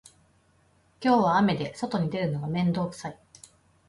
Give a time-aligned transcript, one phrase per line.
[0.99, 3.19] 今日は雨で外に出るのが面倒くさい